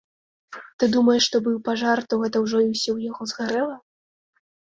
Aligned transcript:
Ты 0.83 0.87
думаеш, 0.95 1.21
што 1.29 1.41
быў 1.47 1.57
пажар, 1.67 2.01
то 2.13 2.19
гэта 2.23 2.37
ўжо 2.45 2.57
і 2.65 2.67
ўсё 2.73 2.85
ў 2.93 2.99
яго 3.13 3.23
згарэла? 3.33 3.75